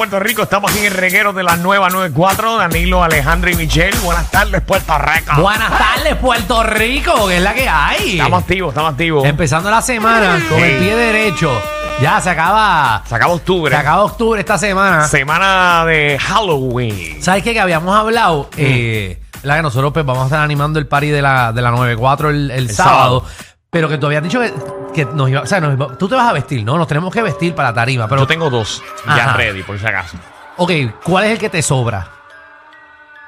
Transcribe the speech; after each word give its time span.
Puerto 0.00 0.18
Rico, 0.18 0.44
estamos 0.44 0.70
aquí 0.70 0.80
en 0.80 0.86
el 0.86 0.94
reguero 0.94 1.34
de 1.34 1.42
la 1.42 1.56
nueva 1.56 1.90
94, 1.90 2.56
Danilo, 2.56 3.04
Alejandro 3.04 3.50
y 3.50 3.54
Michelle. 3.54 3.98
Buenas 3.98 4.30
tardes, 4.30 4.62
Puerto 4.62 4.96
Rico. 4.96 5.42
Buenas 5.42 5.76
tardes, 5.76 6.16
Puerto 6.16 6.62
Rico, 6.62 7.28
que 7.28 7.36
es 7.36 7.42
la 7.42 7.52
que 7.52 7.68
hay. 7.68 8.12
Estamos 8.12 8.40
activos, 8.40 8.70
estamos 8.70 8.92
activos. 8.92 9.26
Empezando 9.26 9.70
la 9.70 9.82
semana 9.82 10.42
con 10.48 10.58
el 10.58 10.78
pie 10.78 10.96
derecho. 10.96 11.52
Ya 12.00 12.18
se 12.22 12.30
acaba. 12.30 13.02
Se 13.06 13.14
acaba 13.14 13.34
octubre. 13.34 13.74
Se 13.74 13.78
acaba 13.78 14.04
octubre 14.04 14.40
esta 14.40 14.56
semana. 14.56 15.06
Semana 15.06 15.84
de 15.84 16.18
Halloween. 16.18 17.22
¿Sabes 17.22 17.42
qué? 17.42 17.52
Que 17.52 17.60
habíamos 17.60 17.94
hablado. 17.94 18.44
Mm. 18.56 18.56
Eh, 18.56 19.20
la 19.42 19.56
que 19.56 19.62
nosotros 19.62 19.92
pues, 19.92 20.06
vamos 20.06 20.22
a 20.22 20.26
estar 20.28 20.40
animando 20.40 20.78
el 20.78 20.86
party 20.86 21.08
de 21.08 21.20
la, 21.20 21.52
de 21.52 21.60
la 21.60 21.72
94 21.72 22.30
el, 22.30 22.50
el 22.50 22.70
sábado. 22.70 23.20
sábado. 23.20 23.24
Pero 23.68 23.90
que 23.90 23.98
tú 23.98 24.06
habías 24.06 24.22
dicho 24.22 24.40
que, 24.40 24.50
que 24.90 25.04
nos 25.04 25.28
iba. 25.30 25.42
O 25.42 25.46
sea, 25.46 25.60
nos 25.60 25.74
iba- 25.74 25.96
tú 25.96 26.08
te 26.08 26.14
vas 26.14 26.28
a 26.28 26.32
vestir, 26.32 26.64
¿no? 26.64 26.76
Nos 26.78 26.86
tenemos 26.88 27.12
que 27.12 27.22
vestir 27.22 27.54
para 27.54 27.70
la 27.70 27.74
tarima. 27.74 28.08
Pero, 28.08 28.22
Yo 28.22 28.26
tengo 28.26 28.50
dos 28.50 28.82
ya 29.06 29.12
Ajá. 29.30 29.32
ready, 29.36 29.62
por 29.62 29.78
si 29.78 29.86
acaso. 29.86 30.16
ok, 30.56 30.70
¿cuál 31.04 31.24
es 31.24 31.30
el 31.32 31.38
que 31.38 31.48
te 31.50 31.62
sobra? 31.62 32.08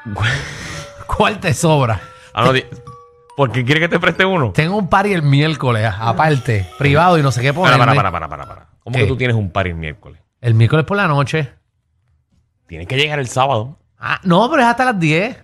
¿Cuál 1.06 1.38
te 1.40 1.55
sobra? 1.55 2.00
Ah, 2.34 2.44
no, 2.44 2.52
di- 2.52 2.64
¿Por 3.36 3.50
qué 3.52 3.64
quiere 3.64 3.80
que 3.80 3.88
te 3.88 3.98
preste 3.98 4.24
uno? 4.24 4.52
Tengo 4.52 4.77
un 4.77 4.88
party 4.88 5.12
el 5.12 5.22
miércoles, 5.22 5.90
aparte, 5.98 6.68
privado 6.78 7.18
y 7.18 7.22
no 7.22 7.30
sé 7.33 7.40
qué 7.40 7.52
Para, 7.52 7.77
ponerme. 7.77 7.96
para, 7.96 8.10
para, 8.12 8.28
para, 8.28 8.28
para, 8.28 8.46
para. 8.48 8.68
¿Cómo 8.83 8.94
¿Qué? 8.94 9.02
que 9.02 9.08
tú 9.08 9.16
tienes 9.16 9.36
un 9.36 9.50
party 9.50 9.70
el 9.70 9.77
miércoles? 9.77 10.20
El 10.40 10.55
miércoles 10.55 10.84
por 10.84 10.96
la 10.96 11.06
noche. 11.08 11.50
Tienes 12.66 12.86
que 12.88 12.96
llegar 12.96 13.18
el 13.18 13.28
sábado. 13.28 13.78
Ah, 13.98 14.20
no, 14.24 14.50
pero 14.50 14.62
es 14.62 14.68
hasta 14.68 14.84
las 14.84 14.98
10. 14.98 15.36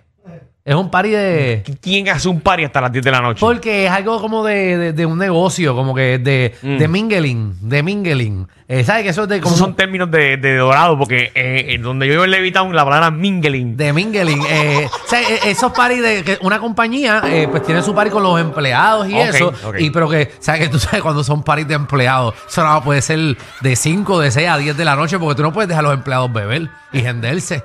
Es 0.69 0.75
un 0.75 0.91
party 0.91 1.09
de. 1.09 1.63
¿Quién 1.81 2.07
hace 2.09 2.29
un 2.29 2.41
party 2.41 2.63
hasta 2.65 2.79
las 2.79 2.91
10 2.91 3.03
de 3.03 3.09
la 3.11 3.21
noche? 3.21 3.39
Porque 3.39 3.85
es 3.87 3.91
algo 3.91 4.21
como 4.21 4.43
de, 4.45 4.77
de- 4.77 4.93
de 4.93 5.05
un 5.07 5.17
negocio, 5.17 5.73
como 5.75 5.95
que 5.95 6.19
de, 6.19 6.53
Mm. 6.61 6.77
de 6.77 6.87
mingling, 6.87 7.55
de 7.61 7.81
mingling. 7.81 8.47
Eh, 8.67 8.83
¿Sabes 8.83 9.01
que 9.01 9.09
eso 9.09 9.23
es 9.23 9.29
de 9.29 9.41
como 9.41 9.55
Esos 9.55 9.65
son 9.65 9.75
términos 9.75 10.11
de, 10.11 10.37
de 10.37 10.57
dorado, 10.57 10.95
porque 10.95 11.31
eh, 11.33 11.65
en 11.69 11.81
donde 11.81 12.05
yo 12.05 12.11
vivo 12.13 12.23
en 12.25 12.29
Levitown, 12.29 12.75
la 12.75 12.83
palabra 12.85 13.09
mingling. 13.09 13.75
de 13.77 13.93
mingling? 13.93 14.43
Eh, 14.47 14.87
o 15.05 15.09
sea, 15.09 15.19
eh, 15.21 15.39
esos 15.45 15.71
parties 15.71 16.03
de 16.03 16.23
que 16.23 16.37
una 16.41 16.59
compañía 16.59 17.23
pues 17.49 17.63
tiene 17.63 17.81
su 17.81 17.95
party 17.95 18.11
con 18.11 18.21
los 18.21 18.39
empleados 18.39 19.09
y 19.09 19.17
eso. 19.17 19.47
ok. 19.65 19.75
Y 19.79 19.89
pero 19.89 20.07
que, 20.07 20.31
¿sabes 20.39 20.61
que 20.61 20.67
tú 20.69 20.77
sabes 20.77 21.01
cuando 21.01 21.23
son 21.23 21.41
parties 21.41 21.67
de 21.67 21.73
empleados? 21.73 22.35
Eso 22.47 22.63
no 22.63 22.83
puede 22.83 23.01
ser 23.01 23.37
de 23.61 23.75
5, 23.75 24.19
de 24.19 24.29
6 24.29 24.47
a 24.47 24.57
10 24.59 24.77
de 24.77 24.85
la 24.85 24.95
noche 24.95 25.17
porque 25.17 25.33
tú 25.35 25.41
no 25.41 25.51
puedes 25.51 25.67
dejar 25.67 25.83
a 25.83 25.87
los 25.87 25.97
empleados 25.97 26.31
beber 26.31 26.69
y 26.93 26.99
genderse. 27.01 27.63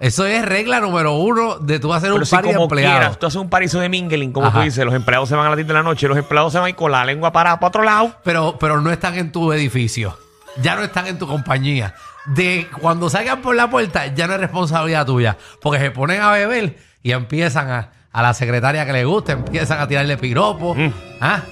Eso 0.00 0.26
es 0.26 0.44
regla 0.44 0.80
número 0.80 1.14
uno 1.14 1.58
de 1.58 1.78
tú 1.78 1.94
hacer 1.94 2.08
Pero 2.10 2.20
un 2.20 2.26
si 2.26 2.32
party 2.34 2.48
de 2.48 2.54
como 2.54 2.64
empleados. 2.64 2.98
quieras, 2.98 3.18
tú 3.18 3.26
haces 3.26 3.40
un 3.40 3.48
party 3.48 3.66
de 3.68 3.88
mingling, 3.88 4.32
como 4.32 4.48
Ajá. 4.48 4.58
tú 4.58 4.64
dices, 4.64 4.84
los 4.84 4.94
empleados 4.94 5.28
se 5.28 5.36
van 5.36 5.46
a 5.46 5.50
las 5.50 5.56
10 5.56 5.68
de 5.68 5.74
la 5.74 5.82
noche, 5.82 6.08
los 6.08 6.18
empleados 6.18 6.52
se 6.52 6.58
van 6.58 6.66
a 6.66 6.70
ir 6.70 6.74
con 6.76 6.90
la 6.90 7.04
lengua 7.04 7.30
para, 7.32 7.58
para 7.60 7.68
otro 7.68 7.82
lado. 7.84 8.12
pero, 8.24 8.56
pero 8.58 8.80
no 8.80 8.90
están 8.90 9.14
en 9.14 9.30
tu 9.32 9.52
edificio. 9.52 10.18
Ya 10.60 10.76
no 10.76 10.82
están 10.82 11.06
en 11.06 11.18
tu 11.18 11.26
compañía. 11.26 11.94
De 12.26 12.68
cuando 12.80 13.08
salgan 13.10 13.40
por 13.42 13.54
la 13.54 13.68
puerta, 13.70 14.06
ya 14.14 14.26
no 14.26 14.34
es 14.34 14.40
responsabilidad 14.40 15.04
tuya. 15.06 15.36
Porque 15.60 15.80
se 15.80 15.90
ponen 15.90 16.20
a 16.22 16.30
beber 16.32 16.76
y 17.02 17.12
empiezan 17.12 17.70
a, 17.70 17.90
a 18.12 18.22
la 18.22 18.34
secretaria 18.34 18.86
que 18.86 18.92
le 18.92 19.04
gusta, 19.04 19.32
empiezan 19.32 19.80
a 19.80 19.86
tirarle 19.88 20.16
piropo. 20.16 20.74
Mm. 20.74 20.92
¿Ah? 21.20 21.42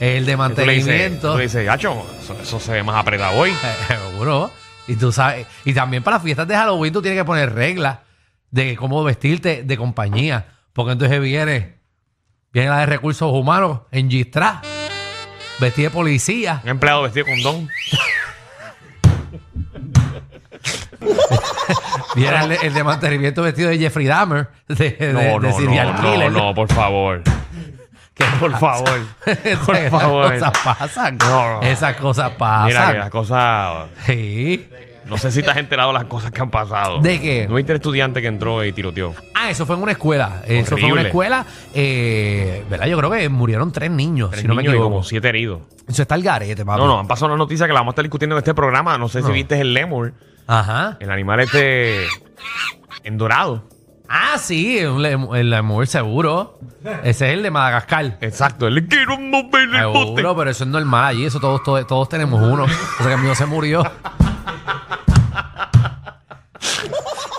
El 0.00 0.24
de 0.26 0.32
Y 0.32 0.36
mantenimiento. 0.36 1.32
tú 1.32 1.38
le 1.38 1.44
dices, 1.44 1.64
gacho, 1.64 2.04
eso, 2.20 2.36
eso 2.42 2.58
se 2.60 2.72
ve 2.72 2.82
más 2.82 2.96
apretado 2.96 3.38
hoy. 3.38 3.52
Seguro. 3.88 4.50
Y 4.88 4.96
tú 4.96 5.12
sabes. 5.12 5.46
Y 5.64 5.72
también 5.72 6.02
para 6.02 6.16
las 6.16 6.24
fiestas 6.24 6.48
de 6.48 6.56
Halloween 6.56 6.92
tú 6.92 7.02
tienes 7.02 7.20
que 7.20 7.24
poner 7.24 7.52
reglas 7.54 7.98
de 8.50 8.76
cómo 8.76 9.02
vestirte 9.04 9.62
de 9.62 9.76
compañía. 9.76 10.46
Porque 10.72 10.92
entonces 10.92 11.20
viene, 11.20 11.78
viene 12.52 12.68
la 12.70 12.78
de 12.78 12.86
recursos 12.86 13.32
humanos 13.32 13.80
en 13.90 14.10
Gistra, 14.10 14.62
vestida 15.60 15.88
de 15.88 15.94
policía. 15.94 16.60
Un 16.64 16.70
empleado 16.70 17.02
vestido 17.02 17.26
con 17.26 17.42
don. 17.42 17.68
Viene 22.14 22.44
el, 22.44 22.52
el 22.52 22.74
de 22.74 22.84
mantenimiento 22.84 23.42
vestido 23.42 23.70
de 23.70 23.78
Jeffrey 23.78 24.06
Dahmer, 24.06 24.48
de, 24.68 24.90
de, 24.90 25.12
No, 25.12 25.20
de 25.20 25.48
no, 25.48 25.56
serial 25.56 25.94
no, 25.94 26.18
no, 26.18 26.30
no, 26.30 26.54
por 26.54 26.70
favor. 26.72 27.22
¿Qué 28.30 28.36
Por 28.40 28.58
favor. 28.58 29.00
Por 29.66 29.76
Esas 29.76 29.90
favor. 29.90 30.32
cosas 30.32 30.52
pasan. 30.64 31.18
No, 31.18 31.54
no. 31.54 31.62
Esas 31.62 31.96
cosas 31.96 32.30
pasan. 32.32 32.66
Mira 32.68 32.92
que 32.92 32.98
las 32.98 33.10
cosas. 33.10 33.86
Sí. 34.06 34.68
No 35.04 35.18
sé 35.18 35.32
si 35.32 35.42
te 35.42 35.50
has 35.50 35.56
enterado 35.56 35.88
de 35.92 35.94
las 35.94 36.04
cosas 36.04 36.30
que 36.30 36.40
han 36.40 36.50
pasado. 36.50 37.00
¿De 37.00 37.20
qué? 37.20 37.46
No 37.48 37.56
viste 37.56 37.72
el 37.72 37.76
estudiante 37.76 38.22
que 38.22 38.28
entró 38.28 38.64
y 38.64 38.72
tiroteó. 38.72 39.14
Ah, 39.34 39.50
eso 39.50 39.66
fue 39.66 39.74
en 39.76 39.82
una 39.82 39.92
escuela. 39.92 40.42
Eso 40.46 40.76
fue 40.76 40.86
en 40.86 40.92
una 40.92 41.02
escuela. 41.02 41.44
eh, 41.74 42.64
¿Verdad? 42.70 42.86
Yo 42.86 42.96
creo 42.96 43.10
que 43.10 43.28
murieron 43.28 43.72
tres 43.72 43.90
niños, 43.90 44.30
Tres 44.30 44.42
si 44.42 44.48
no 44.48 44.54
me 44.54 44.62
niños 44.62 44.74
y 44.74 44.76
equivoco. 44.76 44.90
como 44.94 45.04
siete 45.04 45.28
heridos. 45.28 45.62
Eso 45.88 46.02
está 46.02 46.14
el 46.14 46.22
garete, 46.22 46.64
papi. 46.64 46.80
No, 46.80 46.86
no, 46.86 46.98
han 47.00 47.08
pasado 47.08 47.26
una 47.26 47.36
noticia 47.36 47.66
que 47.66 47.72
la 47.72 47.80
vamos 47.80 47.90
a 47.90 47.94
estar 47.94 48.04
discutiendo 48.04 48.36
en 48.36 48.38
este 48.38 48.54
programa. 48.54 48.96
No 48.96 49.08
sé 49.08 49.20
si 49.22 49.28
No. 49.28 49.34
viste 49.34 49.60
el 49.60 49.74
lemur, 49.74 50.14
Ajá. 50.46 50.96
el 51.00 51.10
animal 51.10 51.40
este 51.40 52.06
en 53.02 53.18
dorado. 53.18 53.64
Ah, 54.14 54.36
sí, 54.38 54.78
el 54.78 55.48
lemur 55.50 55.86
seguro. 55.86 56.58
Ese 57.02 57.28
es 57.30 57.34
el 57.34 57.42
de 57.42 57.50
Madagascar. 57.50 58.18
Exacto, 58.20 58.66
el 58.66 58.86
quiero 58.86 59.18
mover 59.18 59.70
el 59.74 59.86
bote. 59.86 59.98
Seguro, 60.00 60.36
pero 60.36 60.50
eso 60.50 60.64
es 60.64 60.70
normal 60.70 61.04
allí. 61.06 61.24
Eso 61.24 61.40
todos, 61.40 61.62
todos, 61.62 61.86
todos 61.86 62.08
tenemos 62.10 62.40
uno. 62.42 62.64
O 62.64 62.68
sea 62.68 63.06
que 63.06 63.14
el 63.14 63.20
mío 63.20 63.34
se 63.34 63.46
murió. 63.46 63.82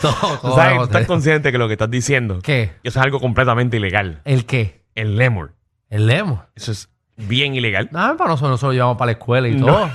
Todos- 0.02 0.20
¿Tú 0.20 0.38
todos 0.42 0.56
sabes, 0.56 0.74
hemos 0.74 0.90
tú 0.90 0.94
estás 0.98 1.08
consciente 1.08 1.52
que 1.54 1.58
lo 1.58 1.68
que 1.68 1.74
estás 1.74 1.90
diciendo 1.90 2.40
¿Qué? 2.44 2.74
eso 2.84 3.00
es 3.00 3.06
algo 3.06 3.22
completamente 3.22 3.78
ilegal. 3.78 4.20
¿El 4.26 4.46
qué? 4.46 4.82
El 4.96 5.16
lemur. 5.16 5.54
El 5.90 6.08
lemur. 6.08 6.40
Eso 6.56 6.74
es 6.74 6.90
bien 7.16 7.56
ilegal. 7.56 7.88
No, 7.94 8.18
para 8.18 8.32
nosotros, 8.32 8.52
nosotros 8.52 8.70
lo 8.70 8.74
llevamos 8.74 8.98
para 8.98 9.08
la 9.08 9.12
escuela 9.14 9.48
y 9.48 9.56
No. 9.56 9.66
todo. 9.68 9.90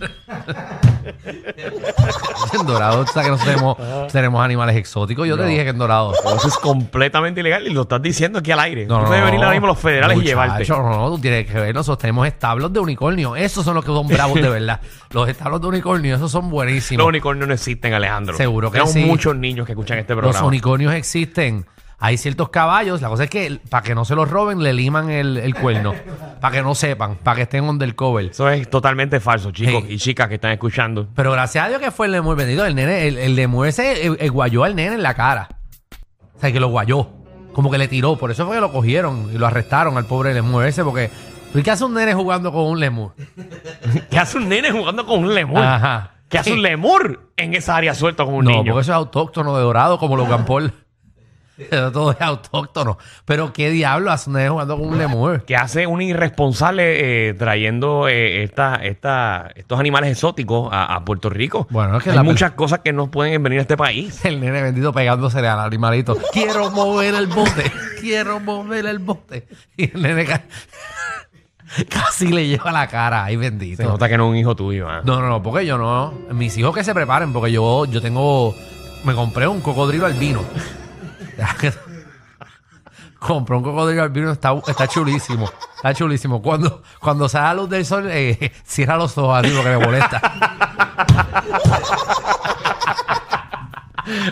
en 2.60 2.66
Dorado, 2.66 3.04
tú 3.04 3.12
sabes 3.12 3.26
que 3.26 3.30
nosotros 3.32 3.54
tenemos, 3.54 4.12
tenemos 4.12 4.44
animales 4.44 4.76
exóticos. 4.76 5.26
Yo 5.26 5.36
te 5.36 5.42
No. 5.42 5.48
dije 5.48 5.64
que 5.64 5.70
en 5.70 5.78
Dorado. 5.78 6.12
Eso 6.36 6.48
es 6.48 6.56
completamente 6.58 7.40
ilegal 7.40 7.66
y 7.66 7.70
lo 7.70 7.82
estás 7.82 8.02
diciendo 8.02 8.38
aquí 8.38 8.50
al 8.52 8.60
aire. 8.60 8.86
No, 8.86 8.96
tú 8.96 9.02
no, 9.02 9.06
puedes 9.08 9.24
venir 9.24 9.40
no. 9.40 9.46
ahora 9.46 9.54
mismo 9.56 9.66
los 9.68 9.78
federales 9.78 10.18
y 10.18 10.22
llevarte. 10.22 10.58
Muchacho, 10.60 10.82
No, 10.82 10.90
no, 10.90 11.08
tú 11.10 11.18
tienes 11.20 11.46
que 11.46 11.58
ver. 11.58 11.74
Nosotros 11.74 11.98
tenemos 11.98 12.26
establos 12.26 12.72
de 12.72 12.80
unicornio. 12.80 13.36
Esos 13.36 13.64
son 13.64 13.74
los 13.74 13.84
que 13.84 13.90
son 13.92 14.06
bravos 14.08 14.40
de 14.40 14.48
verdad. 14.48 14.80
Los 15.10 15.28
establos 15.28 15.60
de 15.60 15.66
unicornio, 15.68 16.16
esos 16.16 16.30
son 16.30 16.50
buenísimos. 16.50 16.98
Los 16.98 17.08
unicornios 17.08 17.48
no 17.48 17.54
existen, 17.54 17.94
Alejandro. 17.94 18.36
Seguro 18.36 18.70
que 18.70 18.74
Tenemos 18.78 18.92
sí. 18.92 19.04
muchos 19.04 19.36
niños 19.36 19.66
que 19.66 19.72
escuchan 19.72 19.98
este 19.98 20.14
Los 20.14 20.22
programa. 20.22 20.46
unicornios 20.46 20.94
existen. 20.94 21.66
Hay 22.04 22.16
ciertos 22.18 22.48
caballos. 22.48 23.00
La 23.00 23.08
cosa 23.08 23.24
es 23.24 23.30
que 23.30 23.60
para 23.70 23.84
que 23.84 23.94
no 23.94 24.04
se 24.04 24.16
los 24.16 24.28
roben, 24.28 24.60
le 24.62 24.72
liman 24.72 25.08
el, 25.08 25.36
el 25.36 25.54
cuerno. 25.54 25.94
para 26.40 26.56
que 26.56 26.62
no 26.62 26.74
sepan, 26.74 27.14
para 27.14 27.36
que 27.36 27.42
estén 27.42 27.62
undercover. 27.64 28.24
Eso 28.26 28.48
es 28.50 28.68
totalmente 28.68 29.20
falso, 29.20 29.52
chicos 29.52 29.84
Sí. 29.86 29.94
y 29.94 29.98
chicas 29.98 30.26
que 30.28 30.34
están 30.34 30.50
escuchando. 30.50 31.06
Pero 31.14 31.30
gracias 31.30 31.64
a 31.64 31.68
Dios 31.68 31.80
que 31.80 31.92
fue 31.92 32.06
el 32.06 32.12
lemur 32.12 32.34
bendito. 32.36 32.64
El 32.64 32.74
nene, 32.74 33.06
el, 33.06 33.18
el 33.18 33.36
lemur 33.36 33.68
ese 33.68 34.06
eh, 34.08 34.16
eh, 34.18 34.28
guayó 34.30 34.64
al 34.64 34.74
nene 34.74 34.96
en 34.96 35.02
la 35.04 35.14
cara. 35.14 35.48
O 36.36 36.40
sea, 36.40 36.50
que 36.52 36.58
lo 36.58 36.68
guayó. 36.68 37.08
Como 37.52 37.70
que 37.70 37.78
le 37.78 37.86
tiró. 37.86 38.16
Por 38.16 38.30
eso 38.32 38.46
fue 38.46 38.56
que 38.56 38.60
lo 38.60 38.72
cogieron 38.72 39.30
y 39.32 39.38
lo 39.38 39.46
arrestaron 39.46 39.96
al 39.96 40.06
pobre 40.06 40.34
lemur 40.34 40.64
ese. 40.66 40.82
Porque, 40.82 41.08
¿y 41.54 41.62
qué 41.62 41.70
hace 41.70 41.84
un 41.84 41.94
nene 41.94 42.14
jugando 42.14 42.50
con 42.50 42.64
un 42.64 42.80
lemur? 42.80 43.12
¿Qué 44.10 44.18
hace 44.18 44.38
un 44.38 44.48
nene 44.48 44.72
jugando 44.72 45.06
con 45.06 45.20
un 45.20 45.32
lemur? 45.34 45.62
Ajá. 45.62 46.08
¿Qué 46.28 46.38
hace 46.38 46.50
Sí. 46.50 46.56
un 46.56 46.62
lemur 46.62 47.30
en 47.36 47.52
esa 47.54 47.76
área 47.76 47.94
suelta 47.94 48.24
con 48.24 48.32
un 48.34 48.44
No, 48.46 48.50
niño? 48.52 48.72
porque 48.72 48.80
eso 48.80 48.92
es 48.92 48.96
autóctono 48.96 49.54
de 49.56 49.62
dorado, 49.62 49.98
como 49.98 50.16
los 50.16 50.26
Paul. 50.46 50.72
Todo 51.70 52.12
es 52.12 52.20
autóctono. 52.20 52.98
Pero 53.24 53.52
qué 53.52 53.70
diablo 53.70 54.10
hace 54.10 54.30
un 54.30 54.36
nene 54.36 54.48
jugando 54.50 54.78
con 54.78 54.88
un 54.88 54.98
lemur. 54.98 55.44
que 55.44 55.56
hace 55.56 55.86
un 55.86 56.00
irresponsable 56.02 57.28
eh, 57.28 57.34
trayendo 57.34 58.08
eh, 58.08 58.42
esta, 58.44 58.76
esta, 58.76 59.50
estos 59.54 59.78
animales 59.80 60.10
exóticos 60.12 60.68
a, 60.72 60.94
a 60.94 61.04
Puerto 61.04 61.28
Rico. 61.30 61.66
Bueno, 61.70 61.98
es 61.98 62.04
que 62.04 62.10
Hay 62.10 62.18
muchas 62.20 62.52
cosas 62.52 62.80
que 62.80 62.92
no 62.92 63.10
pueden 63.10 63.42
venir 63.42 63.58
a 63.58 63.62
este 63.62 63.76
país. 63.76 64.24
El 64.24 64.40
nene 64.40 64.62
bendito 64.62 64.92
pegándose 64.92 65.38
al 65.40 65.60
animalito. 65.60 66.16
Quiero 66.32 66.70
mover 66.70 67.14
el 67.14 67.26
bote. 67.26 67.70
Quiero 68.00 68.40
mover 68.40 68.86
el 68.86 68.98
bote. 68.98 69.46
Y 69.76 69.92
el 69.94 70.02
nene 70.02 70.24
ca- 70.24 70.42
casi 71.88 72.28
le 72.28 72.46
lleva 72.46 72.72
la 72.72 72.86
cara. 72.86 73.24
Ay, 73.24 73.34
Se 73.34 73.40
bendito. 73.40 73.82
nota 73.84 74.08
que 74.08 74.16
no 74.18 74.24
es 74.26 74.30
un 74.30 74.36
hijo 74.36 74.54
tuyo. 74.56 74.88
¿ah? 74.88 75.00
No, 75.04 75.20
no, 75.20 75.28
no, 75.28 75.42
porque 75.42 75.64
yo 75.66 75.78
no. 75.78 76.12
Mis 76.32 76.56
hijos 76.58 76.74
que 76.74 76.84
se 76.84 76.94
preparen, 76.94 77.32
porque 77.32 77.52
yo, 77.52 77.84
yo 77.86 78.00
tengo. 78.00 78.54
Me 79.04 79.14
compré 79.14 79.46
un 79.48 79.60
cocodrilo 79.60 80.06
albino. 80.06 80.42
Compré 83.18 83.56
un 83.56 83.62
cocodrilo 83.62 84.02
albino, 84.02 84.32
está, 84.32 84.52
está 84.66 84.88
chulísimo. 84.88 85.48
Está 85.76 85.94
chulísimo. 85.94 86.42
Cuando, 86.42 86.82
cuando 87.00 87.28
sale 87.28 87.46
la 87.46 87.54
luz 87.54 87.70
del 87.70 87.86
sol, 87.86 88.08
eh, 88.10 88.52
cierra 88.64 88.96
los 88.96 89.16
ojos 89.16 89.38
así 89.38 89.54
porque 89.54 89.70
me 89.70 89.78
molesta. 89.78 90.20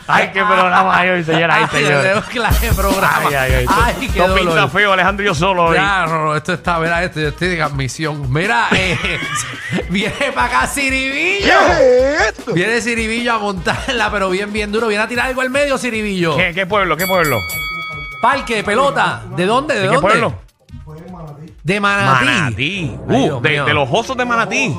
Ay, 0.06 0.30
qué 0.32 0.40
programa 0.44 0.98
hay 0.98 1.10
hoy, 1.10 1.22
señoras 1.24 1.70
y 1.72 1.76
Ay, 1.76 2.22
clase 2.32 2.66
de 2.66 2.74
programa. 2.74 3.28
Ay, 3.28 3.34
ay, 3.34 3.52
ay. 3.52 3.64
Esto, 3.64 3.74
Ay, 3.84 3.94
qué 3.98 4.06
esto 4.06 4.34
pinta 4.34 4.50
dolor. 4.50 4.70
feo, 4.70 4.92
Alejandro 4.92 5.24
y 5.24 5.26
yo 5.28 5.34
solo 5.34 5.64
hoy. 5.66 5.76
Ya, 5.76 6.06
no, 6.06 6.24
no, 6.24 6.36
esto 6.36 6.54
está, 6.54 6.78
mira, 6.80 7.04
esto, 7.04 7.20
yo 7.20 7.28
estoy 7.28 7.48
de 7.48 7.62
admisión. 7.62 8.32
Mira, 8.32 8.66
eh, 8.72 8.98
viene 9.90 10.32
para 10.34 10.58
acá 10.58 10.66
Ciribillo. 10.66 11.54
Viene 12.52 12.80
Ciribillo 12.80 13.34
a 13.34 13.38
montarla, 13.38 14.10
pero 14.10 14.28
bien, 14.30 14.52
bien 14.52 14.72
duro. 14.72 14.88
Viene 14.88 15.04
a 15.04 15.08
tirar 15.08 15.26
algo 15.26 15.40
al 15.40 15.50
medio, 15.50 15.78
Ciribillo. 15.78 16.36
¿Qué, 16.36 16.52
qué 16.52 16.66
pueblo? 16.66 16.96
¿Qué 16.96 17.06
pueblo? 17.06 17.38
Parque, 18.20 18.64
pelota. 18.64 19.22
¿De 19.36 19.46
dónde? 19.46 19.74
¿De, 19.74 19.80
¿De 19.82 19.88
qué 19.88 19.94
dónde? 19.94 20.08
pueblo? 20.10 20.34
De 21.62 21.78
Manatí. 21.78 22.26
Manatí. 22.26 22.98
Uh, 23.06 23.40
de, 23.40 23.74
los 23.74 23.88
osos 23.90 24.16
de 24.16 24.24
Manatí. 24.24 24.76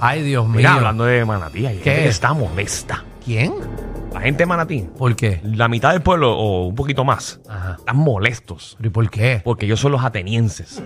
Ay, 0.00 0.22
Dios 0.22 0.44
mío. 0.46 0.56
Mira, 0.56 0.74
hablando 0.74 1.04
de 1.04 1.24
Manatí, 1.24 1.66
hay 1.66 1.78
¿Qué? 1.78 1.84
gente 1.84 2.02
que 2.02 2.08
está 2.08 2.32
molesta. 2.32 3.04
¿Quién? 3.24 3.54
La 4.14 4.20
gente 4.20 4.38
de 4.44 4.46
Manatí, 4.46 4.88
¿Por 4.96 5.14
qué? 5.16 5.40
la 5.42 5.68
mitad 5.68 5.92
del 5.92 6.00
pueblo 6.00 6.32
o 6.38 6.66
un 6.68 6.74
poquito 6.74 7.04
más, 7.04 7.40
Ajá. 7.48 7.76
están 7.78 7.96
molestos. 7.96 8.74
¿Pero 8.78 8.88
y 8.88 8.90
por 8.92 9.10
qué? 9.10 9.40
Porque 9.44 9.66
ellos 9.66 9.80
son 9.80 9.92
los 9.92 10.02
atenienses. 10.04 10.82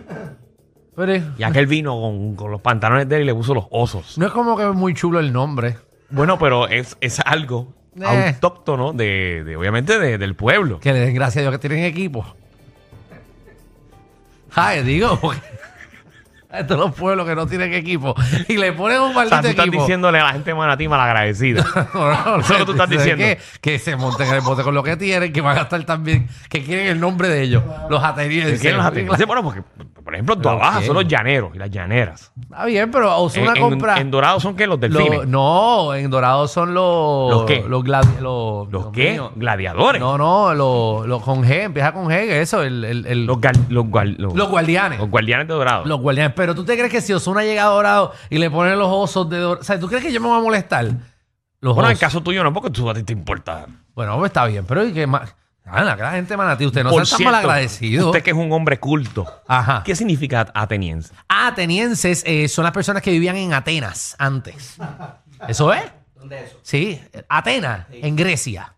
Pero, 0.96 1.14
Y 1.38 1.42
aquel 1.44 1.66
vino 1.66 2.00
con, 2.00 2.34
con 2.34 2.50
los 2.50 2.60
pantalones 2.60 3.08
de 3.08 3.16
él 3.16 3.22
y 3.22 3.26
le 3.26 3.34
puso 3.34 3.54
los 3.54 3.66
osos. 3.70 4.18
no 4.18 4.26
es 4.26 4.32
como 4.32 4.56
que 4.56 4.68
es 4.68 4.74
muy 4.74 4.94
chulo 4.94 5.20
el 5.20 5.32
nombre. 5.32 5.76
Bueno, 6.10 6.38
pero 6.38 6.66
es, 6.68 6.96
es 7.00 7.20
algo 7.20 7.74
Eh. 8.00 8.04
autóctono 8.34 8.92
de, 8.92 9.44
de, 9.44 9.56
obviamente, 9.56 9.98
de- 9.98 10.18
del 10.18 10.34
pueblo. 10.34 10.80
Que 10.80 10.92
le 10.92 11.00
den 11.00 11.14
gracias 11.14 11.38
a 11.38 11.50
Dios 11.50 11.52
que 11.60 11.68
tienen 11.68 11.84
equipo. 11.84 12.24
Ay, 14.54 14.82
digo, 14.82 15.18
porque 15.20 15.40
estos 16.52 16.78
los 16.78 16.94
pueblos 16.94 17.26
que 17.26 17.34
no 17.34 17.46
tienen 17.46 17.74
equipo 17.74 18.14
y 18.48 18.56
le 18.56 18.72
ponen 18.72 19.00
un 19.00 19.04
O 19.10 19.12
sea, 19.12 19.16
maldito 19.16 19.40
tú 19.42 19.46
estás 19.48 19.66
equipo. 19.66 19.82
diciéndole 19.82 20.18
a 20.18 20.24
la 20.24 20.32
gente 20.32 20.50
de 20.50 20.54
Manatí 20.54 20.88
malagradecida. 20.88 21.64
No, 21.94 22.36
Eso 22.40 22.40
es 22.40 22.48
lo 22.50 22.56
que 22.58 22.64
tú 22.64 22.72
estás 22.72 22.90
es 22.90 22.98
diciendo. 22.98 23.24
Que, 23.24 23.38
que 23.60 23.78
se 23.78 23.96
monten 23.96 24.28
en 24.28 24.34
el 24.34 24.40
bote 24.40 24.62
con 24.62 24.74
lo 24.74 24.82
que 24.82 24.96
tienen, 24.96 25.32
que 25.32 25.40
van 25.40 25.58
a 25.58 25.62
estar 25.62 25.82
también, 25.84 26.28
que 26.48 26.62
quieren 26.64 26.86
el 26.86 27.00
nombre 27.00 27.28
de 27.28 27.42
ellos, 27.42 27.62
los 27.90 28.02
atenienses. 28.02 28.60
¿Quién 28.60 28.76
los 28.76 28.84
atenienses? 28.86 29.26
Bueno, 29.26 29.42
porque, 29.42 29.62
por 30.04 30.14
ejemplo, 30.14 30.36
Tuabaja 30.38 30.78
¿quién? 30.78 30.86
son 30.86 30.94
los 30.96 31.06
llaneros 31.08 31.50
y 31.54 31.58
las 31.58 31.70
llaneras. 31.70 32.32
Está 32.40 32.64
bien, 32.64 32.90
pero 32.90 33.16
Osuna 33.18 33.50
En, 33.50 33.56
en- 33.56 33.62
compra. 33.62 33.98
en 34.00 34.10
Dorado 34.10 34.40
son 34.40 34.56
que 34.56 34.66
los 34.66 34.78
delfines. 34.80 35.10
Lo- 35.20 35.26
no, 35.26 35.94
en 35.94 36.10
Dorado 36.10 36.48
son 36.48 36.72
los. 36.74 37.30
¿Los 37.30 37.44
qué? 37.44 37.64
Los, 37.68 37.82
gladi- 37.84 38.18
los, 38.20 38.70
¿Los 38.70 38.84
Dios 38.84 38.86
qué? 38.92 39.12
mío. 39.12 39.32
Gladiadores. 39.36 40.00
No, 40.00 40.16
no, 40.18 40.54
los 40.54 41.06
los 41.06 41.22
con 41.22 41.42
G, 41.44 41.62
empieza 41.64 41.92
con 41.92 42.06
G, 42.06 42.14
eso, 42.30 42.62
el, 42.62 42.84
el, 42.84 43.06
el- 43.06 43.26
los- 43.26 43.38
guardianes. 43.38 44.98
los 44.98 45.08
guardianes 45.10 45.48
de 45.48 45.54
Dorado. 45.54 45.84
Los 45.84 46.00
guardianes. 46.00 46.34
Pero 46.38 46.54
tú 46.54 46.64
te 46.64 46.76
crees 46.76 46.92
que 46.92 47.00
si 47.00 47.12
Osuna 47.12 47.42
llega 47.42 47.64
a 47.64 47.66
Dorado 47.66 48.12
y 48.30 48.38
le 48.38 48.48
ponen 48.48 48.78
los 48.78 48.88
osos 48.88 49.28
de 49.28 49.38
Dorado. 49.38 49.60
O 49.60 49.64
sea, 49.64 49.78
¿tú 49.78 49.88
crees 49.88 50.04
que 50.04 50.12
yo 50.12 50.20
me 50.20 50.28
voy 50.28 50.38
a 50.38 50.40
molestar? 50.40 50.84
Los 51.60 51.74
bueno, 51.74 51.88
en 51.88 51.90
el 51.90 51.96
osos. 51.96 52.00
caso 52.00 52.22
tuyo 52.22 52.44
no, 52.44 52.52
porque 52.52 52.70
tú 52.70 52.88
a 52.88 52.94
ti 52.94 53.02
te 53.02 53.12
importa. 53.12 53.66
Bueno, 53.94 54.16
pues 54.16 54.30
está 54.30 54.46
bien, 54.46 54.64
pero 54.64 54.84
¿y 54.84 54.92
qué 54.92 55.08
más? 55.08 55.34
Ah, 55.64 55.82
la 55.82 55.96
la 55.96 56.12
gente 56.12 56.36
manatí, 56.36 56.64
usted 56.64 56.84
no 56.84 56.90
Por 56.90 57.04
sea 57.04 57.10
tan 57.10 57.16
cierto, 57.18 57.32
mal 57.32 57.44
agradecido. 57.44 58.06
Usted 58.06 58.22
que 58.22 58.30
es 58.30 58.36
un 58.36 58.52
hombre 58.52 58.78
culto. 58.78 59.26
Ajá. 59.48 59.82
¿Qué 59.84 59.96
significa 59.96 60.46
ateniense? 60.54 61.12
Atenienses 61.28 62.22
eh, 62.24 62.46
son 62.48 62.62
las 62.62 62.72
personas 62.72 63.02
que 63.02 63.10
vivían 63.10 63.36
en 63.36 63.52
Atenas 63.52 64.14
antes. 64.18 64.76
¿Eso 65.48 65.72
es? 65.74 65.82
¿Dónde 66.14 66.38
es 66.38 66.50
eso? 66.50 66.60
Sí, 66.62 67.00
Atenas, 67.28 67.86
en 67.90 68.14
Grecia. 68.16 68.74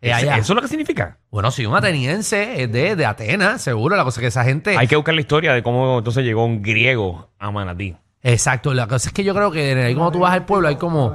Eh, 0.00 0.10
¿Eso 0.10 0.38
es 0.38 0.48
lo 0.50 0.62
que 0.62 0.68
significa? 0.68 1.18
Bueno, 1.30 1.50
sí, 1.50 1.66
un 1.66 1.74
ateniense 1.74 2.62
es 2.62 2.70
de, 2.70 2.94
de 2.94 3.06
Atenas, 3.06 3.62
seguro. 3.62 3.96
La 3.96 4.04
cosa 4.04 4.20
es 4.20 4.22
que 4.22 4.26
esa 4.28 4.44
gente. 4.44 4.76
Hay 4.76 4.86
que 4.86 4.96
buscar 4.96 5.14
la 5.14 5.20
historia 5.20 5.52
de 5.52 5.62
cómo 5.62 5.98
entonces 5.98 6.24
llegó 6.24 6.44
un 6.44 6.62
griego 6.62 7.30
a 7.38 7.50
Manatí. 7.50 7.96
Exacto. 8.22 8.74
La 8.74 8.86
cosa 8.86 9.08
es 9.08 9.12
que 9.12 9.24
yo 9.24 9.34
creo 9.34 9.50
que 9.50 9.72
ahí 9.72 9.94
cuando 9.94 10.12
tú 10.12 10.18
vas 10.20 10.32
al 10.32 10.44
pueblo 10.44 10.68
hay 10.68 10.76
como. 10.76 11.14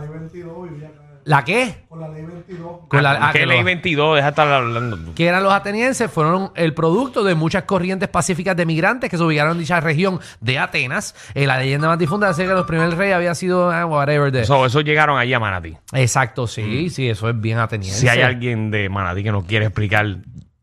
¿La 1.25 1.43
qué? 1.45 1.85
Con 1.87 1.99
la 2.01 2.09
ley 2.09 2.23
22. 2.25 2.71
Con 2.89 3.01
la- 3.03 3.27
ah, 3.27 3.31
¿Qué 3.31 3.39
que 3.39 3.45
ley 3.45 3.59
lo- 3.59 3.63
22? 3.65 4.15
Deja 4.15 4.25
de 4.25 4.29
estar 4.31 4.47
hablando. 4.51 5.13
que 5.15 5.25
eran 5.27 5.41
los 5.43 5.53
atenienses, 5.53 6.11
fueron 6.11 6.51
el 6.55 6.73
producto 6.73 7.23
de 7.23 7.33
muchas 7.35 7.63
corrientes 7.63 8.09
pacíficas 8.09 8.55
de 8.57 8.65
migrantes 8.65 9.09
que 9.09 9.17
se 9.17 9.23
ubicaron 9.23 9.53
en 9.53 9.59
dicha 9.59 9.79
región 9.79 10.19
de 10.41 10.59
Atenas. 10.59 11.15
Eh, 11.33 11.47
la 11.47 11.57
leyenda 11.59 11.87
más 11.87 11.97
difunda 11.99 12.27
dice 12.29 12.43
que 12.45 12.49
los 12.53 12.65
primeros 12.65 12.95
reyes 12.95 13.15
había 13.15 13.33
sido 13.35 13.71
ah, 13.71 13.85
whatever. 13.85 14.31
De... 14.31 14.41
Eso, 14.41 14.65
eso 14.65 14.81
llegaron 14.81 15.17
allí 15.17 15.33
a 15.33 15.39
Manatí. 15.39 15.75
Exacto, 15.93 16.47
sí, 16.47 16.89
sí, 16.89 17.09
eso 17.09 17.29
es 17.29 17.39
bien 17.39 17.57
ateniense. 17.59 17.99
Si 18.01 18.07
hay 18.07 18.21
alguien 18.21 18.69
de 18.71 18.89
Manatí 18.89 19.23
que 19.23 19.31
nos 19.31 19.45
quiere 19.45 19.65
explicar, 19.65 20.05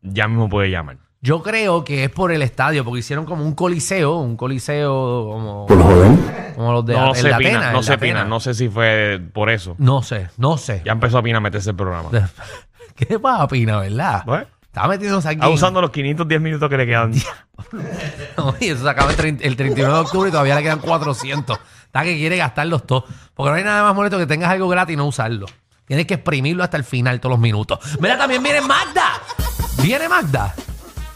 ya 0.03 0.27
mismo 0.27 0.47
puede 0.49 0.69
llamar. 0.69 0.97
Yo 1.23 1.43
creo 1.43 1.83
que 1.83 2.05
es 2.05 2.09
por 2.09 2.31
el 2.31 2.41
estadio, 2.41 2.83
porque 2.83 3.01
hicieron 3.01 3.25
como 3.25 3.45
un 3.45 3.53
coliseo, 3.53 4.17
un 4.17 4.35
coliseo 4.35 5.29
como, 5.31 5.67
como 5.67 6.73
los 6.73 6.85
de, 6.85 6.93
no 6.95 7.11
el 7.11 7.15
se 7.15 7.27
de 7.27 7.33
Atenas, 7.35 7.71
no 7.73 7.79
el 7.79 7.83
se 7.83 7.91
de 7.91 7.97
pina. 7.99 8.11
Atenas. 8.11 8.27
No 8.27 8.39
sé 8.39 8.53
si 8.55 8.69
fue 8.69 9.21
por 9.31 9.51
eso. 9.51 9.75
No 9.77 10.01
sé, 10.01 10.29
no 10.37 10.57
sé. 10.57 10.81
Ya 10.83 10.93
empezó 10.93 11.19
a 11.19 11.23
Pina 11.23 11.37
a 11.37 11.41
meterse 11.41 11.69
el 11.69 11.75
programa. 11.75 12.09
¿Qué 12.95 13.19
pasa, 13.19 13.47
Pina, 13.47 13.79
verdad? 13.79 14.23
Bueno. 14.25 14.47
Estaba 14.63 14.87
metiéndose 14.87 15.27
aquí. 15.27 15.35
Está 15.35 15.49
usando 15.49 15.81
los 15.81 15.91
510 15.91 16.41
minutos 16.41 16.69
que 16.69 16.77
le 16.77 16.85
quedan. 16.87 17.13
Oye, 18.37 18.71
eso 18.71 18.83
se 18.83 18.89
acaba 18.89 19.11
el, 19.11 19.37
el 19.41 19.55
31 19.55 19.93
de 19.93 19.99
octubre 19.99 20.29
y 20.29 20.31
todavía 20.31 20.55
le 20.55 20.63
quedan 20.63 20.79
400. 20.79 21.59
Está 21.85 22.03
que 22.03 22.15
quiere 22.15 22.37
gastarlos 22.37 22.87
todos. 22.87 23.03
Porque 23.35 23.49
no 23.51 23.55
hay 23.57 23.63
nada 23.63 23.83
más 23.83 23.93
molesto 23.93 24.17
que 24.17 24.25
tengas 24.25 24.49
algo 24.49 24.69
gratis 24.69 24.93
y 24.93 24.97
no 24.97 25.05
usarlo. 25.05 25.45
Tienes 25.85 26.07
que 26.07 26.13
exprimirlo 26.15 26.63
hasta 26.63 26.77
el 26.77 26.85
final 26.85 27.19
todos 27.19 27.31
los 27.33 27.39
minutos. 27.39 27.79
Mira, 27.99 28.17
también 28.17 28.41
viene 28.41 28.61
Magda. 28.61 29.21
Viene 29.83 30.07
Magda. 30.07 30.55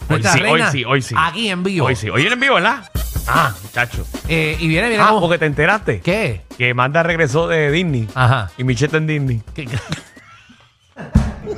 Hoy 0.10 0.22
sí, 0.24 0.42
hoy 0.44 0.62
sí, 0.72 0.86
hoy 0.86 1.02
sí. 1.02 1.16
Aquí 1.18 1.50
en 1.50 1.64
vivo. 1.64 1.88
Hoy 1.88 1.96
sí. 1.96 2.10
Hoy 2.10 2.26
en 2.28 2.40
vivo, 2.40 2.56
¿verdad? 2.56 2.90
Ah, 3.28 3.54
muchacho. 3.64 4.06
Eh, 4.28 4.56
y 4.60 4.68
viene, 4.68 4.88
viene 4.90 5.04
Ah, 5.04 5.08
como- 5.10 5.22
porque 5.22 5.40
te 5.40 5.46
enteraste. 5.48 6.00
¿Qué? 6.02 6.42
Que 6.58 6.74
Manda 6.76 7.02
regresó 7.04 7.48
de 7.48 7.72
Disney. 7.72 8.08
Ajá. 8.14 8.52
Y 8.58 8.64
Michelle 8.64 8.96
en 8.98 9.08
Disney. 9.08 9.42
¿Qué- 9.56 9.66
qué? 9.68 9.78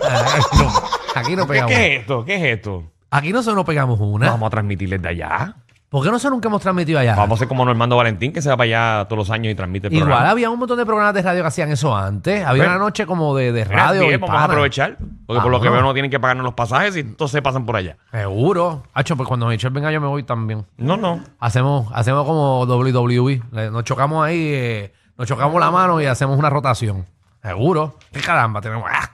Ah, 0.03 0.39
no, 0.57 0.73
aquí 1.15 1.35
no 1.35 1.45
¿Qué, 1.45 1.53
pegamos. 1.53 1.71
qué 1.75 1.95
es 1.95 1.99
esto? 2.01 2.25
¿Qué 2.25 2.35
es 2.35 2.57
esto? 2.57 2.83
Aquí 3.09 3.31
no 3.53 3.65
pegamos 3.65 3.99
una. 3.99 4.29
Vamos 4.31 4.47
a 4.47 4.49
transmitirles 4.49 5.01
de 5.01 5.09
allá. 5.09 5.55
¿Por 5.89 6.03
qué 6.03 6.11
nosotros 6.11 6.33
nunca 6.33 6.49
hemos 6.49 6.61
transmitido 6.61 6.99
allá? 6.99 7.15
Vamos 7.15 7.37
a 7.37 7.39
ser 7.39 7.47
como 7.47 7.63
Normando 7.63 7.95
Valentín, 7.95 8.33
que 8.33 8.41
se 8.41 8.49
va 8.49 8.57
para 8.57 8.65
allá 8.97 9.05
todos 9.07 9.19
los 9.19 9.29
años 9.29 9.53
y 9.53 9.55
transmite 9.55 9.87
el 9.87 9.93
Igual 9.93 10.07
programa. 10.09 10.29
había 10.31 10.49
un 10.49 10.59
montón 10.59 10.77
de 10.77 10.85
programas 10.85 11.13
de 11.13 11.21
radio 11.21 11.41
que 11.43 11.47
hacían 11.47 11.71
eso 11.71 11.95
antes. 11.95 12.45
Había 12.45 12.63
Bueno. 12.63 12.75
una 12.75 12.83
noche 12.85 13.05
como 13.05 13.33
de, 13.37 13.53
de 13.53 13.63
Mira, 13.63 13.85
radio. 13.85 14.01
bien, 14.01 14.13
y 14.15 14.17
vamos 14.17 14.29
a 14.29 14.33
pana. 14.33 14.45
aprovechar. 14.45 14.97
Porque 15.25 15.41
por 15.41 15.49
lo 15.49 15.61
que 15.61 15.69
veo 15.69 15.81
no 15.81 15.93
tienen 15.93 16.11
que 16.11 16.19
pagarnos 16.19 16.43
los 16.43 16.55
pasajes 16.55 16.97
y 16.97 16.99
entonces 16.99 17.31
se 17.31 17.41
pasan 17.41 17.65
por 17.65 17.77
allá. 17.77 17.95
Seguro. 18.11 18.83
Hacho, 18.93 19.15
pues 19.15 19.27
cuando 19.29 19.47
Michelle 19.47 19.73
venga 19.73 19.89
yo 19.89 20.01
me 20.01 20.07
voy 20.07 20.23
también. 20.23 20.65
No, 20.75 20.97
no. 20.97 21.21
Hacemos, 21.39 21.87
hacemos 21.93 22.25
como 22.25 22.65
WWE. 22.65 23.41
Le- 23.53 23.71
Nos 23.71 23.85
chocamos 23.85 24.25
ahí, 24.25 24.39
eh, 24.53 24.93
nos 25.17 25.25
chocamos 25.25 25.57
la 25.57 25.71
mano 25.71 26.01
y 26.01 26.05
hacemos 26.05 26.37
una 26.37 26.49
rotación. 26.49 27.05
Seguro. 27.41 27.95
¿Qué 28.11 28.19
caramba? 28.19 28.59
Tenemos 28.59 28.83
¡ah! 28.91 29.09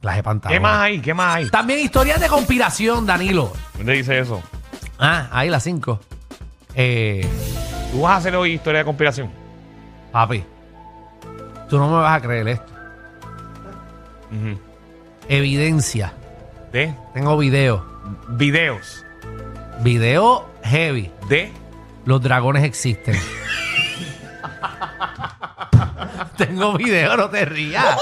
clase 0.00 0.22
de. 0.22 0.40
¿Qué 0.48 0.60
más 0.60 0.80
hay? 0.80 0.98
¿Qué 1.00 1.12
más 1.12 1.34
hay? 1.36 1.50
También 1.50 1.80
historias 1.80 2.20
de 2.20 2.28
conspiración, 2.28 3.04
Danilo. 3.04 3.52
¿Dónde 3.76 3.92
dice 3.92 4.18
eso? 4.18 4.42
Ah, 4.98 5.28
ahí 5.32 5.50
las 5.50 5.62
cinco. 5.62 6.00
Eh, 6.74 7.26
¿Tú 7.92 8.02
vas 8.02 8.12
a 8.12 8.16
hacer 8.16 8.34
hoy 8.36 8.52
historia 8.54 8.80
de 8.80 8.84
conspiración? 8.84 9.30
papi, 10.12 10.44
tú 11.68 11.78
no 11.78 11.88
me 11.88 11.96
vas 11.96 12.16
a 12.16 12.20
creer 12.22 12.48
esto. 12.48 12.72
Ujú. 14.30 14.58
Evidencia. 15.28 16.12
De 16.72 16.94
Tengo 17.14 17.36
video. 17.36 17.84
videos 18.28 19.04
Video 19.80 20.46
heavy. 20.62 21.10
de 21.28 21.52
Los 22.06 22.22
dragones 22.22 22.64
existen. 22.64 23.16
Tengo 26.36 26.74
video, 26.74 27.16
no 27.16 27.30
te 27.30 27.44
rías. 27.44 27.96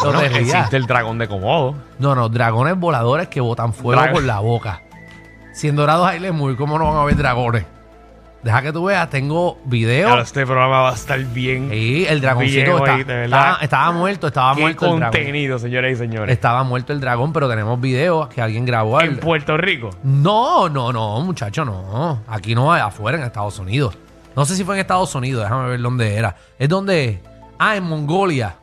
No 0.00 0.04
Bueno, 0.06 0.20
te 0.20 0.28
rías. 0.28 0.54
existe 0.54 0.76
el 0.76 0.86
dragón 0.86 1.18
de 1.18 1.28
Komodo. 1.28 1.74
No, 1.98 2.14
no, 2.14 2.28
dragones 2.28 2.78
voladores 2.78 3.28
que 3.28 3.40
botan 3.40 3.72
fuego 3.72 4.00
Drag- 4.00 4.12
por 4.12 4.22
la 4.22 4.40
boca. 4.40 4.82
Si 5.58 5.66
en 5.66 5.74
Dorados 5.74 6.06
hay 6.06 6.20
lemur, 6.20 6.56
¿cómo 6.56 6.78
no 6.78 6.84
van 6.86 6.98
a 6.98 7.02
haber 7.02 7.16
dragones? 7.16 7.64
Deja 8.44 8.62
que 8.62 8.72
tú 8.72 8.84
veas, 8.84 9.10
tengo 9.10 9.58
video. 9.64 10.06
Claro, 10.06 10.22
este 10.22 10.46
programa 10.46 10.82
va 10.82 10.90
a 10.90 10.94
estar 10.94 11.18
bien. 11.18 11.68
Sí, 11.72 12.06
el 12.08 12.20
dragoncito 12.20 12.76
está- 12.78 12.96
verdad. 12.98 13.24
estaba, 13.24 13.58
estaba 13.62 13.90
muerto, 13.92 14.26
estaba 14.28 14.54
Qué 14.54 14.60
muerto 14.60 14.84
el 14.86 15.00
dragón. 15.00 15.12
contenido, 15.16 15.58
señoras 15.58 15.90
y 15.90 15.96
señores. 15.96 16.32
Estaba 16.32 16.62
muerto 16.62 16.92
el 16.92 17.00
dragón, 17.00 17.32
pero 17.32 17.48
tenemos 17.48 17.80
video 17.80 18.28
que 18.28 18.40
alguien 18.40 18.64
grabó. 18.64 19.00
En 19.00 19.14
al- 19.14 19.16
Puerto 19.18 19.56
Rico. 19.56 19.90
No, 20.04 20.68
no, 20.68 20.92
no, 20.92 21.20
muchacho, 21.22 21.64
no. 21.64 22.20
Aquí 22.28 22.54
no, 22.54 22.72
afuera 22.72 23.18
en 23.18 23.24
Estados 23.24 23.58
Unidos. 23.58 23.98
No 24.36 24.44
sé 24.44 24.54
si 24.54 24.62
fue 24.62 24.76
en 24.76 24.82
Estados 24.82 25.12
Unidos, 25.16 25.42
déjame 25.42 25.70
ver 25.70 25.80
dónde 25.80 26.14
era. 26.14 26.36
¿Es 26.56 26.68
donde? 26.68 27.20
Ah, 27.58 27.74
en 27.74 27.82
Mongolia. 27.82 28.54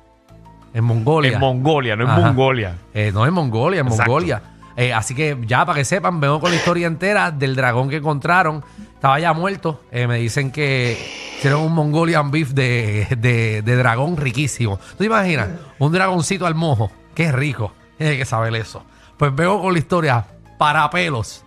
En 0.73 0.85
Mongolia. 0.85 1.33
En 1.33 1.39
Mongolia, 1.41 1.97
no 1.97 2.05
en. 2.05 2.21
Mongolia. 2.23 2.75
Eh, 2.93 3.11
no, 3.13 3.25
en 3.25 3.33
Mongolia, 3.33 3.81
en 3.81 3.87
Exacto. 3.87 4.09
Mongolia. 4.09 4.41
Eh, 4.77 4.93
así 4.93 5.15
que 5.15 5.37
ya, 5.45 5.65
para 5.65 5.77
que 5.79 5.85
sepan, 5.85 6.19
vengo 6.19 6.39
con 6.39 6.49
la 6.51 6.57
historia 6.57 6.87
entera 6.87 7.31
del 7.31 7.55
dragón 7.55 7.89
que 7.89 7.97
encontraron. 7.97 8.63
Estaba 8.93 9.19
ya 9.19 9.31
muerto. 9.33 9.81
Eh, 9.91 10.07
me 10.07 10.17
dicen 10.17 10.51
que 10.51 10.97
hicieron 11.37 11.61
un 11.61 11.73
Mongolian 11.73 12.29
beef 12.31 12.49
de, 12.49 13.07
de- 13.17 13.61
de 13.61 13.75
dragón 13.77 14.17
riquísimo. 14.17 14.77
¿Tú 14.77 14.97
te 14.97 15.05
imaginas? 15.05 15.47
Un 15.79 15.91
dragoncito 15.91 16.45
al 16.45 16.55
mojo. 16.55 16.91
Qué 17.13 17.31
rico. 17.31 17.73
Tiene 17.97 18.17
que 18.17 18.25
saber 18.25 18.53
eso. 18.55 18.83
Pues 19.17 19.33
vengo 19.33 19.61
con 19.61 19.71
la 19.73 19.79
historia 19.79 20.25
para 20.57 20.89
pelos. 20.89 21.43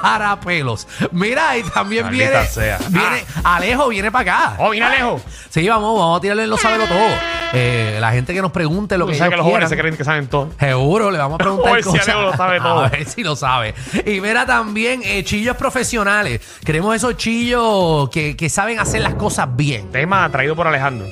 Para 0.00 0.38
pelos. 0.38 0.86
Mira, 1.12 1.56
y 1.56 1.62
también 1.62 2.04
Maldita 2.04 2.28
viene. 2.30 2.46
sea. 2.46 2.78
Viene. 2.90 3.24
Alejo 3.42 3.88
viene 3.88 4.10
para 4.12 4.48
acá. 4.50 4.56
Oh, 4.58 4.70
mira 4.70 4.90
lejos. 4.90 5.22
Sí, 5.48 5.66
vamos, 5.68 5.98
vamos 5.98 6.18
a 6.18 6.20
tirarle 6.20 6.46
lo 6.46 6.56
sabelo 6.58 6.84
todo. 6.86 7.08
Eh, 7.52 7.98
la 8.00 8.12
gente 8.12 8.32
que 8.32 8.42
nos 8.42 8.52
pregunte 8.52 8.96
lo 8.96 9.06
Tú 9.06 9.12
que 9.12 9.18
que 9.18 9.24
ellos 9.24 9.36
los 9.36 9.46
jóvenes 9.46 9.68
se 9.68 9.76
creen 9.76 9.96
que 9.96 10.04
saben 10.04 10.28
todo. 10.28 10.50
Seguro, 10.58 11.10
le 11.10 11.18
vamos 11.18 11.36
a 11.36 11.38
preguntar 11.38 11.68
A 11.68 11.74
ver 11.74 11.84
si. 11.84 11.98
Alejo 11.98 12.22
lo 12.22 12.36
sabe 12.36 12.60
todo. 12.60 12.80
A 12.80 12.88
ver 12.88 13.04
si 13.06 13.22
lo 13.22 13.36
sabe. 13.36 13.74
Y 14.06 14.20
mira 14.20 14.46
también 14.46 15.02
eh, 15.04 15.24
chillos 15.24 15.56
profesionales. 15.56 16.40
Queremos 16.64 16.94
esos 16.94 17.16
chillos 17.16 18.08
que, 18.10 18.36
que 18.36 18.48
saben 18.48 18.78
hacer 18.78 19.02
las 19.02 19.14
cosas 19.14 19.48
bien. 19.56 19.90
Tema 19.90 20.28
traído 20.30 20.54
por 20.54 20.66
Alejandro. 20.66 21.06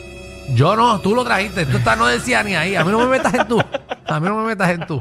Yo 0.54 0.76
no, 0.76 1.00
tú 1.00 1.14
lo 1.14 1.24
trajiste. 1.24 1.66
Tú 1.66 1.78
no 1.96 2.06
decías 2.06 2.44
ni 2.44 2.54
ahí. 2.54 2.76
A 2.76 2.84
mí 2.84 2.90
no 2.90 2.98
me 3.00 3.06
metas 3.06 3.34
en 3.34 3.46
tu. 3.46 3.60
A 3.60 4.20
mí 4.20 4.28
no 4.28 4.36
me 4.36 4.46
metas 4.46 4.70
en 4.70 4.86
tu. 4.86 5.00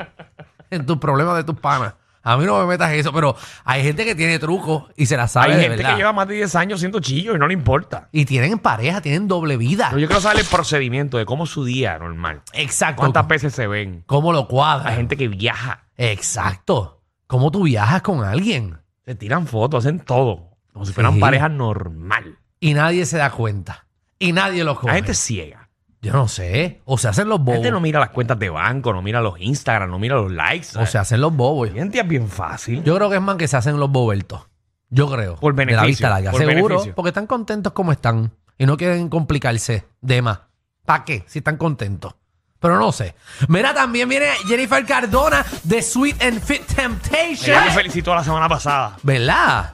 En 0.70 0.86
tus 0.86 0.98
problemas 0.98 1.38
de 1.38 1.44
tus 1.44 1.58
panas. 1.58 1.94
A 2.28 2.38
mí 2.38 2.46
no 2.46 2.60
me 2.60 2.66
metas 2.66 2.92
en 2.92 3.00
eso. 3.00 3.14
Pero 3.14 3.36
hay 3.64 3.84
gente 3.84 4.04
que 4.06 4.16
tiene 4.16 4.38
trucos 4.40 4.84
y 4.96 5.06
se 5.06 5.16
la 5.18 5.28
sabe 5.28 5.52
Hay 5.52 5.56
de 5.58 5.62
gente 5.64 5.78
verdad. 5.78 5.92
que 5.92 5.98
lleva 5.98 6.14
más 6.14 6.28
de 6.28 6.36
10 6.36 6.56
años 6.56 6.80
siendo 6.80 7.00
chillo 7.00 7.36
y 7.36 7.40
no 7.40 7.48
le 7.48 7.54
importa. 7.54 8.10
Y 8.12 8.26
tienen 8.26 8.60
pareja, 8.60 9.02
tienen 9.02 9.28
doble 9.28 9.56
vida. 9.58 9.88
Pero 9.90 10.00
yo 10.00 10.08
quiero 10.08 10.22
saber 10.22 10.40
el 10.42 10.46
procedimiento 10.46 11.18
de 11.18 11.26
cómo 11.26 11.46
es 11.46 11.50
su 11.50 11.64
día 11.64 11.98
normal. 12.00 12.42
Exacto. 12.54 13.00
¿Cuántas 13.00 13.28
veces 13.28 13.54
se 13.54 13.68
ven? 13.68 14.04
¿Cómo 14.06 14.34
lo 14.34 14.48
cuadra? 14.48 14.90
Hay 14.90 14.98
gente 14.98 15.16
que 15.16 15.28
viaja. 15.28 15.86
Exacto. 15.98 17.02
¿Cómo 17.28 17.52
tú 17.52 17.64
viajas 17.64 18.02
con 18.02 18.24
alguien? 18.24 18.78
Se 19.06 19.16
tiran 19.16 19.48
fotos, 19.48 19.86
hacen 19.86 20.00
todo. 20.00 20.58
Como 20.74 20.86
si 20.86 20.94
fueran 20.94 21.14
Sí. 21.16 21.20
pareja 21.20 21.50
normal. 21.50 22.38
Y 22.60 22.74
nadie 22.74 23.06
se 23.06 23.18
da 23.18 23.30
cuenta. 23.32 23.86
Y 24.20 24.32
nadie 24.34 24.64
lo 24.64 24.76
coge. 24.76 24.88
La 24.88 24.94
gente 24.96 25.14
ciega. 25.14 25.67
Yo 26.08 26.14
no 26.14 26.28
sé. 26.28 26.82
O 26.86 26.98
se 26.98 27.08
hacen 27.08 27.28
los 27.30 27.40
La 27.40 27.44
bobos. 27.46 27.56
gente 27.56 27.72
no 27.72 27.80
mira 27.80 28.00
las 28.00 28.10
cuentas 28.10 28.38
de 28.40 28.50
banco, 28.50 28.94
no 28.94 29.02
mira 29.02 29.22
los 29.22 29.40
Instagram, 29.40 29.90
no 29.90 30.00
mira 30.00 30.16
los 30.16 30.32
likes. 30.32 30.68
o 30.78 30.86
se 30.86 30.98
hacen 30.98 31.22
los 31.22 31.34
bobos. 31.36 31.74
Día 31.74 32.02
es 32.02 32.08
bien 32.08 32.28
fácil. 32.30 32.84
Yo 32.84 32.96
creo 32.96 33.10
que 33.10 33.16
es 33.18 33.22
más 33.22 33.36
que 33.38 33.48
se 33.48 33.58
hacen 33.58 33.80
los 33.80 33.90
bobertos. 33.92 34.48
Yo 34.90 35.10
creo. 35.10 35.36
Por 35.36 35.54
De 35.54 35.66
la 35.66 35.66
beneficio, 35.66 35.88
vista 35.88 36.10
larga. 36.10 36.32
por 36.32 36.40
Seguro. 36.40 36.68
beneficio. 36.68 36.96
Porque 36.96 37.10
están 37.10 37.28
contentos 37.28 37.74
como 37.74 37.92
están. 37.92 38.32
Y 38.58 38.66
no 38.66 38.78
quieren 38.78 39.10
complicarse 39.10 39.86
de 40.02 40.22
más. 40.22 40.40
¿Para 40.86 41.04
qué? 41.04 41.24
Si 41.28 41.40
están 41.40 41.58
contentos. 41.58 42.16
Pero 42.60 42.80
no 42.80 42.92
sé. 42.92 43.14
Mira, 43.50 43.74
también 43.74 44.10
viene 44.10 44.28
Jennifer 44.48 44.84
Cardona 44.86 45.46
de 45.64 45.82
Sweet 45.82 46.24
and 46.24 46.42
Fit 46.42 46.66
Temptation. 46.66 47.52
Ella 47.56 47.66
me 47.66 47.72
felicitó 47.72 48.16
la 48.16 48.24
semana 48.24 48.50
pasada. 48.50 48.98
¿Verdad? 49.04 49.74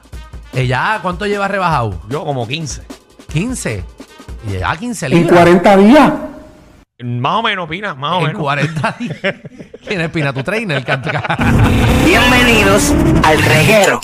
Ella, 0.52 0.98
¿cuánto 1.00 1.26
lleva 1.26 1.48
rebajado? 1.48 1.98
Yo 2.10 2.24
como 2.24 2.46
15. 2.46 2.82
15. 3.32 3.84
Y 4.46 4.50
llega 4.50 4.76
15 4.76 5.06
En 5.06 5.12
libras. 5.12 5.38
40 5.38 5.76
días. 5.78 6.12
Más 7.02 7.32
o 7.34 7.42
menos, 7.42 7.68
Pina, 7.68 7.94
más 7.94 8.12
o 8.12 8.18
En 8.20 8.26
menos. 8.28 8.42
40 8.42 8.96
días. 8.98 9.16
¿Quién 9.86 10.00
es 10.00 10.10
Pina, 10.10 10.32
tu 10.32 10.42
trainer? 10.42 10.84
Bienvenidos 12.04 12.92
al 13.22 13.42
reguero. 13.42 14.00